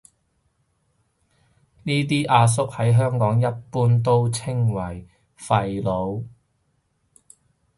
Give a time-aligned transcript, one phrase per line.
[1.83, 6.23] 呢啲阿叔喺香港一般稱為廢老